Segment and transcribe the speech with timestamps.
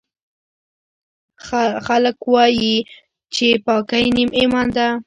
[1.85, 2.73] خلکوایي
[3.35, 4.87] چې پاکۍ نیم ایمان ده